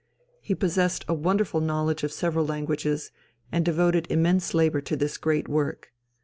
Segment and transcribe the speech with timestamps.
[0.41, 3.11] He possessed a wonderful knowledge of several languages,
[3.51, 5.93] and devoted immense labour to his great work.